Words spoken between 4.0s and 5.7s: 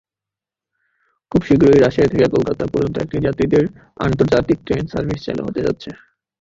আন্তর্জাতিক train service চালু হতে